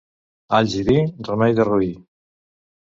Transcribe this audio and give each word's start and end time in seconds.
Alls 0.59 0.77
i 0.79 0.81
vi, 0.89 0.97
remei 1.31 1.57
de 1.61 1.69
roí. 1.73 1.95